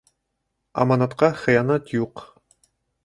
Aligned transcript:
Аманатҡа 0.83 1.29
хыянат 1.43 1.93
юҡ. 1.99 2.25